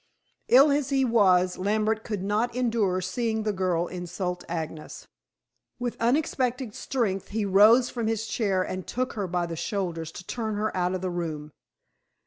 [0.47, 5.07] Ill as he was, Lambert could not endure seeing the girl insult Agnes.
[5.77, 10.25] With unexpected strength he rose from his chair and took her by the shoulders to
[10.25, 11.51] turn her out of the room.